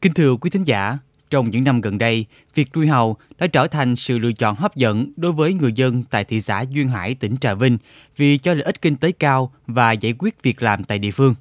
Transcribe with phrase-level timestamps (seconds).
[0.00, 0.98] Kính thưa quý thính giả,
[1.30, 4.76] trong những năm gần đây, việc nuôi hầu đã trở thành sự lựa chọn hấp
[4.76, 7.78] dẫn đối với người dân tại thị xã Duyên Hải, tỉnh Trà Vinh
[8.16, 11.34] vì cho lợi ích kinh tế cao và giải quyết việc làm tại địa phương.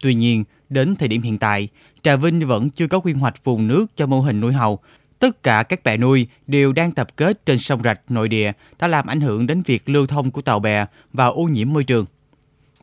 [0.00, 1.68] Tuy nhiên, đến thời điểm hiện tại,
[2.02, 4.78] Trà Vinh vẫn chưa có quy hoạch vùng nước cho mô hình nuôi hầu.
[5.18, 8.88] Tất cả các bè nuôi đều đang tập kết trên sông rạch nội địa đã
[8.88, 12.06] làm ảnh hưởng đến việc lưu thông của tàu bè và ô nhiễm môi trường.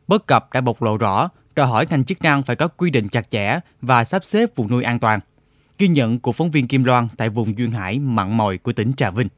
[0.08, 1.28] Bất cập đã bộc lộ rõ,
[1.60, 4.68] đòi hỏi ngành chức năng phải có quy định chặt chẽ và sắp xếp vùng
[4.68, 5.20] nuôi an toàn.
[5.78, 8.92] Ghi nhận của phóng viên Kim Loan tại vùng Duyên Hải mặn mòi của tỉnh
[8.92, 9.28] Trà Vinh.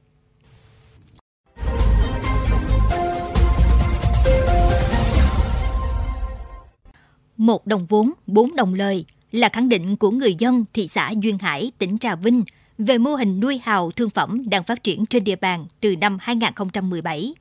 [7.36, 11.38] Một đồng vốn, bốn đồng lời là khẳng định của người dân thị xã Duyên
[11.38, 12.44] Hải, tỉnh Trà Vinh
[12.78, 16.18] về mô hình nuôi hào thương phẩm đang phát triển trên địa bàn từ năm
[16.20, 17.34] 2017.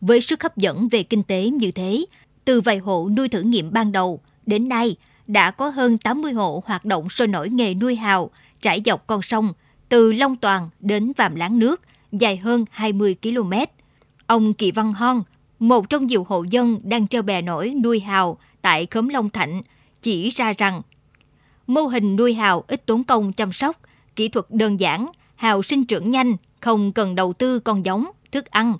[0.00, 2.04] Với sức hấp dẫn về kinh tế như thế,
[2.46, 4.96] từ vài hộ nuôi thử nghiệm ban đầu, đến nay
[5.26, 9.22] đã có hơn 80 hộ hoạt động sôi nổi nghề nuôi hào trải dọc con
[9.22, 9.52] sông
[9.88, 11.80] từ Long Toàn đến Vàm Láng Nước,
[12.12, 13.52] dài hơn 20 km.
[14.26, 15.22] Ông Kỳ Văn Hon,
[15.58, 19.62] một trong nhiều hộ dân đang treo bè nổi nuôi hào tại khóm Long Thạnh,
[20.02, 20.82] chỉ ra rằng
[21.66, 23.80] mô hình nuôi hào ít tốn công chăm sóc,
[24.16, 28.50] kỹ thuật đơn giản, hào sinh trưởng nhanh, không cần đầu tư con giống, thức
[28.50, 28.76] ăn.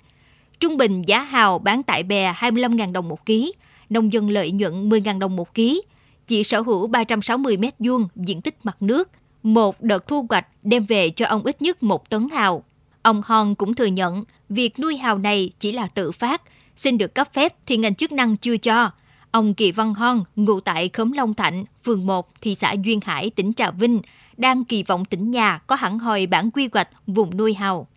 [0.59, 3.53] Trung bình giá hào bán tại bè 25.000 đồng một ký,
[3.89, 5.81] nông dân lợi nhuận 10.000 đồng một ký,
[6.27, 9.09] chỉ sở hữu 360 mét vuông diện tích mặt nước.
[9.43, 12.63] Một đợt thu hoạch đem về cho ông ít nhất một tấn hào.
[13.01, 16.41] Ông Hon cũng thừa nhận việc nuôi hào này chỉ là tự phát,
[16.75, 18.91] xin được cấp phép thì ngành chức năng chưa cho.
[19.31, 23.29] Ông Kỳ Văn Hon, ngụ tại khóm Long Thạnh, phường 1, thị xã Duyên Hải,
[23.29, 24.01] tỉnh Trà Vinh,
[24.37, 27.87] đang kỳ vọng tỉnh nhà có hẳn hoi bản quy hoạch vùng nuôi hào.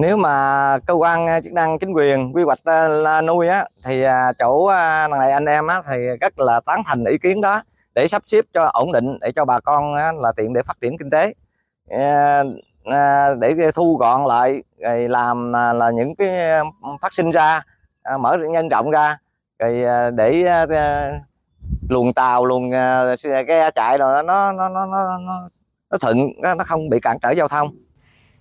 [0.00, 3.64] Nếu mà cơ quan à, chức năng chính quyền quy hoạch à, là nuôi á
[3.84, 4.70] thì à, chỗ
[5.10, 7.62] này anh em á thì rất là tán thành ý kiến đó
[7.94, 10.80] để sắp xếp cho ổn định để cho bà con á, là tiện để phát
[10.80, 11.34] triển kinh tế.
[12.84, 16.28] Ờ, để thu gọn lại rồi làm là những cái
[17.00, 17.62] phát sinh ra
[18.20, 19.18] mở nhân rộng ra
[19.58, 20.44] rồi để
[21.88, 22.70] luồng tàu luồng
[23.46, 25.48] ghe chạy rồi nó nó nó nó nó
[25.90, 27.76] nó thuận nó không bị cản trở giao thông.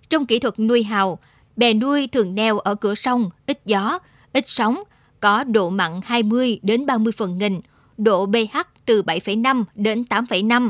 [0.09, 1.17] Trong kỹ thuật nuôi hào
[1.55, 3.99] bè nuôi thường neo ở cửa sông ít gió
[4.33, 4.83] ít sóng
[5.19, 7.59] có độ mặn 20 đến 30 phần nghìn
[7.97, 10.69] độ pH từ 7,5 đến 8,5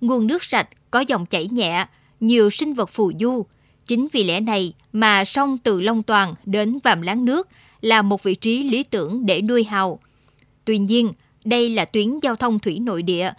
[0.00, 1.86] nguồn nước sạch có dòng chảy nhẹ
[2.20, 3.46] nhiều sinh vật phù du
[3.90, 7.48] chính vì lẽ này mà sông từ Long Toàn đến Vàm Láng Nước
[7.80, 9.98] là một vị trí lý tưởng để nuôi hào.
[10.64, 11.12] Tuy nhiên,
[11.44, 13.32] đây là tuyến giao thông thủy nội địa.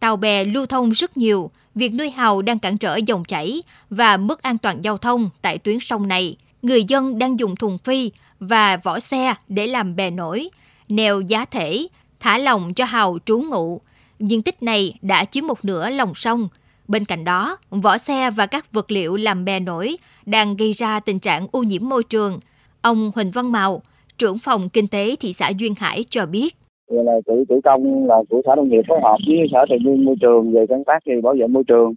[0.00, 4.16] Tàu bè lưu thông rất nhiều, việc nuôi hào đang cản trở dòng chảy và
[4.16, 6.36] mất an toàn giao thông tại tuyến sông này.
[6.62, 10.48] Người dân đang dùng thùng phi và vỏ xe để làm bè nổi,
[10.88, 11.86] neo giá thể,
[12.20, 13.80] thả lồng cho hào trú ngụ.
[14.18, 16.48] Diện tích này đã chiếm một nửa lòng sông.
[16.88, 19.96] Bên cạnh đó, vỏ xe và các vật liệu làm bè nổi
[20.26, 22.40] đang gây ra tình trạng ô nhiễm môi trường.
[22.82, 23.82] Ông Huỳnh Văn Màu,
[24.18, 26.56] trưởng phòng kinh tế thị xã Duyên Hải cho biết.
[26.88, 30.04] Là chủ chủ công là của sở nông nghiệp phối hợp với sở tài nguyên
[30.04, 31.94] môi trường về công tác về bảo vệ môi trường,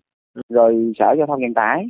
[0.50, 1.86] rồi sở giao thông vận tải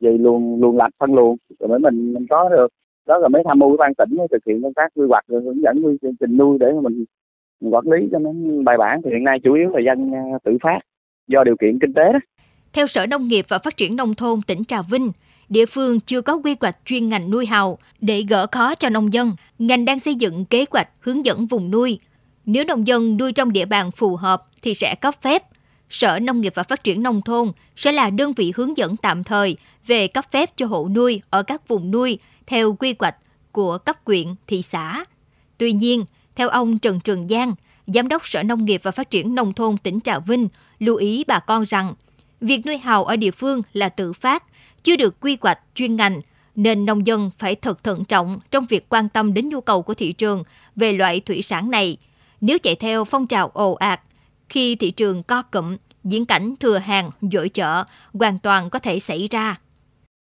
[0.00, 2.68] về luồng luồng lạch phân luồng rồi mới mình mình có được
[3.06, 5.42] đó là mấy tham mưu ban tỉnh mới thực hiện công tác quy hoạch rồi
[5.42, 7.04] hướng dẫn quy trình nuôi để mình,
[7.60, 8.30] mình quản lý cho nó
[8.64, 10.78] bài bản thì hiện nay chủ yếu là dân à, tự phát
[11.28, 12.18] do điều kiện kinh tế đó.
[12.72, 15.12] Theo Sở Nông nghiệp và Phát triển Nông thôn tỉnh Trà Vinh,
[15.48, 19.12] địa phương chưa có quy hoạch chuyên ngành nuôi hào để gỡ khó cho nông
[19.12, 19.30] dân.
[19.58, 21.98] Ngành đang xây dựng kế hoạch hướng dẫn vùng nuôi.
[22.46, 25.42] Nếu nông dân nuôi trong địa bàn phù hợp thì sẽ cấp phép.
[25.90, 29.24] Sở Nông nghiệp và Phát triển Nông thôn sẽ là đơn vị hướng dẫn tạm
[29.24, 33.16] thời về cấp phép cho hộ nuôi ở các vùng nuôi theo quy hoạch
[33.52, 35.04] của cấp quyện, thị xã.
[35.58, 36.04] Tuy nhiên,
[36.36, 37.54] theo ông Trần Trường Giang,
[37.86, 40.48] Giám đốc Sở Nông nghiệp và Phát triển Nông thôn tỉnh Trà Vinh,
[40.78, 41.94] lưu ý bà con rằng
[42.40, 44.44] việc nuôi hào ở địa phương là tự phát,
[44.82, 46.20] chưa được quy hoạch chuyên ngành,
[46.54, 49.94] nên nông dân phải thật thận trọng trong việc quan tâm đến nhu cầu của
[49.94, 50.42] thị trường
[50.76, 51.96] về loại thủy sản này.
[52.46, 54.00] Nếu chạy theo phong trào ồ ạt,
[54.48, 57.84] khi thị trường co cụm, diễn cảnh thừa hàng, dội chợ
[58.14, 59.56] hoàn toàn có thể xảy ra.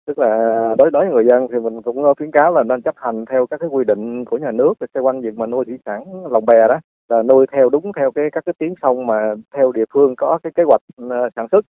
[0.07, 0.29] Tức là
[0.77, 3.47] đối đối với người dân thì mình cũng khuyến cáo là nên chấp hành theo
[3.47, 6.25] các cái quy định của nhà nước về xoay quanh việc mà nuôi thủy sản
[6.31, 6.79] lồng bè đó
[7.09, 10.39] là nuôi theo đúng theo cái các cái tuyến sông mà theo địa phương có
[10.43, 11.65] cái kế hoạch uh, sản xuất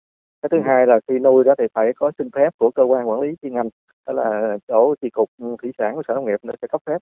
[0.43, 0.63] cái thứ ừ.
[0.67, 3.29] hai là khi nuôi đó thì phải có xin phép của cơ quan quản lý
[3.43, 3.69] chuyên ngành
[4.07, 5.31] đó là chỗ chi cục
[5.63, 6.99] thủy sản của sở nông nghiệp nó sẽ cấp phép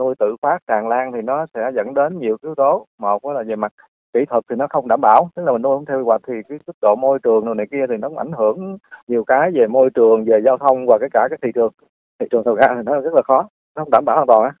[0.00, 3.42] nuôi tự phát tràn lan thì nó sẽ dẫn đến nhiều yếu tố một là
[3.42, 3.72] về mặt
[4.14, 6.20] kỹ thuật thì nó không đảm bảo tức là mình nuôi không theo quy hoạch
[6.26, 9.24] thì cái mức độ môi trường rồi này kia thì nó cũng ảnh hưởng nhiều
[9.24, 11.72] cái về môi trường về giao thông và cái cả cái thị trường
[12.18, 14.42] thị trường đầu ra thì nó rất là khó nó không đảm bảo an toàn
[14.42, 14.52] á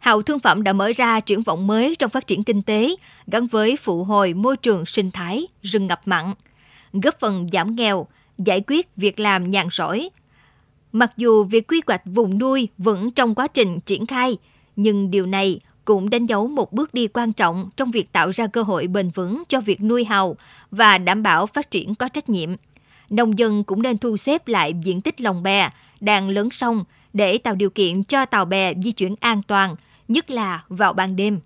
[0.00, 2.88] Hậu Thương Phẩm đã mở ra triển vọng mới trong phát triển kinh tế
[3.26, 6.24] gắn với phụ hồi môi trường sinh thái, rừng ngập mặn.
[6.92, 8.06] góp phần giảm nghèo,
[8.38, 10.08] giải quyết việc làm nhàn rỗi.
[10.94, 14.36] Mặc dù việc quy hoạch vùng nuôi vẫn trong quá trình triển khai,
[14.76, 18.46] nhưng điều này cũng đánh dấu một bước đi quan trọng trong việc tạo ra
[18.46, 20.36] cơ hội bền vững cho việc nuôi hàu
[20.70, 22.50] và đảm bảo phát triển có trách nhiệm.
[23.10, 25.70] Nông dân cũng nên thu xếp lại diện tích lồng bè,
[26.00, 29.76] đang lớn sông để tạo điều kiện cho tàu bè di chuyển an toàn,
[30.08, 31.40] nhất là vào ban đêm.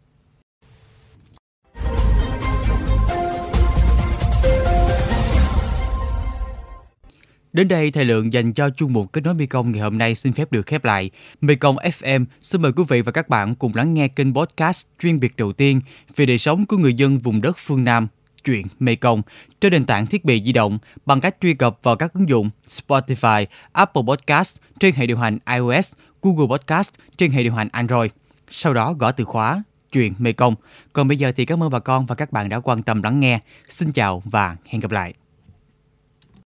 [7.59, 10.33] Đến đây, thời lượng dành cho chuyên mục Kết nối Mekong ngày hôm nay xin
[10.33, 11.11] phép được khép lại.
[11.41, 15.21] Mekong FM xin mời quý vị và các bạn cùng lắng nghe kênh podcast chuyên
[15.21, 15.81] biệt đầu tiên
[16.17, 18.09] về đời sống của người dân vùng đất phương Nam,
[18.45, 19.23] chuyện Mekong,
[19.61, 22.51] trên nền tảng thiết bị di động bằng cách truy cập vào các ứng dụng
[22.67, 28.11] Spotify, Apple Podcast trên hệ điều hành iOS, Google Podcast trên hệ điều hành Android.
[28.49, 29.63] Sau đó gõ từ khóa
[29.93, 30.55] chuyện Mekong.
[30.93, 33.21] Còn bây giờ thì cảm ơn bà con và các bạn đã quan tâm lắng
[33.21, 33.41] nghe.
[33.69, 35.15] Xin chào và hẹn gặp lại.